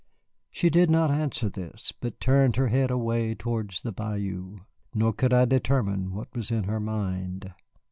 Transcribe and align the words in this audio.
She 0.49 0.71
did 0.71 0.89
not 0.89 1.11
answer 1.11 1.47
this, 1.47 1.91
but 1.91 2.19
turned 2.19 2.55
her 2.55 2.69
head 2.69 2.89
away 2.89 3.35
towards 3.35 3.83
the 3.83 3.91
bayou. 3.91 4.57
Nor 4.95 5.13
could 5.13 5.31
I 5.31 5.45
determine 5.45 6.11
what 6.15 6.33
was 6.35 6.49
in 6.49 6.63
her 6.63 6.79
mind. 6.79 7.53